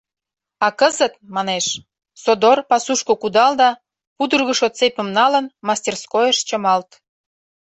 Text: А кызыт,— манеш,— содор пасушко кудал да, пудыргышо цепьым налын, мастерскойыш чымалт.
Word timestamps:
А 0.65 0.67
кызыт,— 0.79 1.13
манеш,— 1.35 1.65
содор 2.23 2.57
пасушко 2.69 3.13
кудал 3.21 3.51
да, 3.61 3.69
пудыргышо 4.15 4.67
цепьым 4.77 5.07
налын, 5.17 5.45
мастерскойыш 5.67 6.37
чымалт. 6.47 6.89